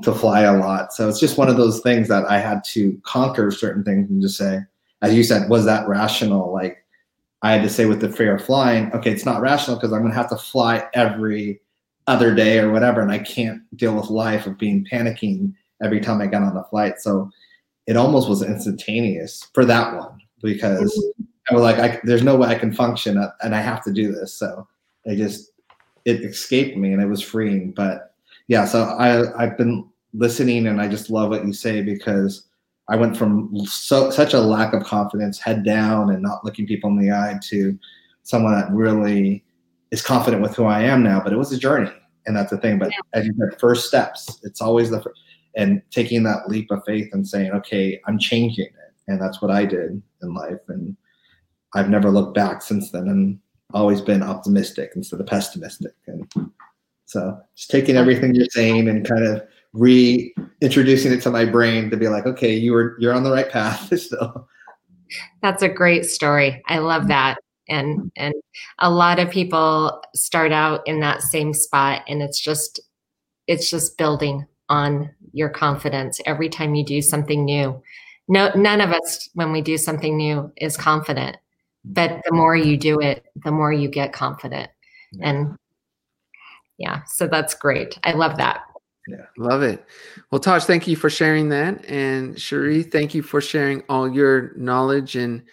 [0.03, 0.93] to, fly a lot.
[0.93, 4.21] So it's just one of those things that I had to conquer certain things and
[4.21, 4.59] just say,
[5.01, 6.51] as you said, was that rational?
[6.53, 6.85] Like
[7.41, 10.01] I had to say with the fear of flying, okay, it's not rational because I'm
[10.01, 11.61] going to have to fly every
[12.07, 16.21] other day or whatever, and I can't deal with life of being panicking every time
[16.21, 16.99] I get on the flight.
[16.99, 17.29] So
[17.87, 20.91] it almost was instantaneous for that one because
[21.49, 23.93] I was like, I, there's no way I can function uh, and I have to
[23.93, 24.33] do this.
[24.33, 24.67] So
[25.09, 25.51] I just,
[26.05, 27.71] it escaped me and it was freeing.
[27.71, 28.08] But
[28.49, 32.49] yeah, so I, I've been listening and I just love what you say because
[32.89, 36.89] I went from so, such a lack of confidence, head down and not looking people
[36.89, 37.79] in the eye to
[38.23, 39.45] someone that really
[39.91, 41.21] is confident with who I am now.
[41.23, 41.91] But it was a journey
[42.29, 42.77] and that's the thing.
[42.77, 44.39] But as you said, first steps.
[44.43, 45.03] It's always the
[45.55, 49.51] and taking that leap of faith and saying, okay, I'm changing it, and that's what
[49.51, 50.95] I did in life, and
[51.73, 53.39] I've never looked back since then, and
[53.73, 56.31] always been optimistic instead of pessimistic, and
[57.09, 59.41] so just taking everything you're saying and kind of
[59.73, 63.49] reintroducing it to my brain to be like, okay, you were you're on the right
[63.49, 64.47] path still.
[65.41, 66.61] That's a great story.
[66.67, 67.09] I love mm-hmm.
[67.09, 67.39] that.
[67.67, 68.35] And and
[68.77, 72.79] a lot of people start out in that same spot and it's just
[73.47, 77.81] it's just building on your confidence every time you do something new.
[78.27, 81.37] No none of us when we do something new is confident.
[81.83, 84.69] But the more you do it the more you get confident.
[85.21, 85.57] And
[86.79, 87.99] yeah so that's great.
[88.03, 88.63] I love that.
[89.07, 89.25] Yeah.
[89.37, 89.83] Love it.
[90.31, 91.83] Well, Taj, thank you for sharing that.
[91.85, 95.43] And Sheri, thank you for sharing all your knowledge and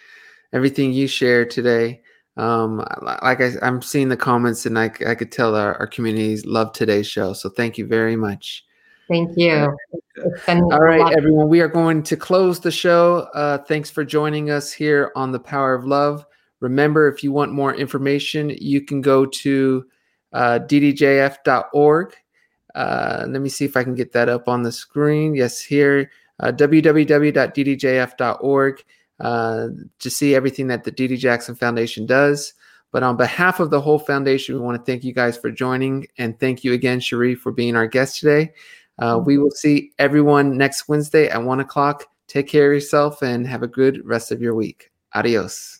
[0.52, 2.02] everything you shared today.
[2.36, 2.84] Um
[3.22, 6.72] like I, i'm seeing the comments and i, I could tell our, our communities love
[6.72, 7.32] today's show.
[7.32, 8.62] So thank you very much.
[9.08, 9.74] Thank you.
[10.48, 13.28] All right everyone we are going to close the show.
[13.34, 16.26] Uh, thanks for joining us here on the power of love.
[16.60, 19.86] Remember if you want more information you can go to
[20.32, 22.14] uh, ddjf.org
[22.74, 26.10] uh, let me see if i can get that up on the screen yes here
[26.40, 27.24] uh, www.ddjf.org
[29.20, 29.68] uh,
[29.98, 32.52] to see everything that the Dee Dee Jackson Foundation does.
[32.92, 36.06] But on behalf of the whole foundation, we want to thank you guys for joining
[36.18, 38.52] and thank you again, Sheri, for being our guest today.
[38.98, 42.04] Uh, we will see everyone next Wednesday at one o'clock.
[42.26, 44.90] Take care of yourself and have a good rest of your week.
[45.14, 45.75] Adios.